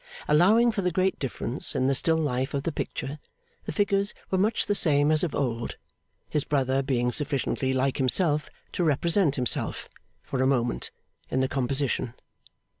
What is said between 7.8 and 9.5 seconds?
himself to represent